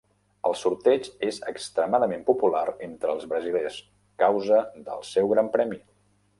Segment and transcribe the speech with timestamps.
[0.49, 3.79] El sorteig és extremadament popular entre els brasilers
[4.25, 5.83] causa del seu gran premi.